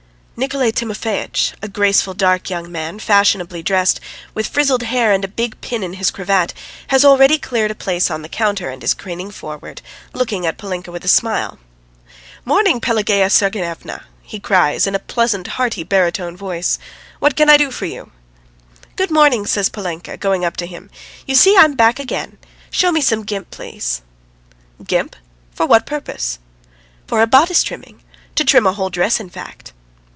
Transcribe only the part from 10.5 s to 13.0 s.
Polinka with a smile. "Morning,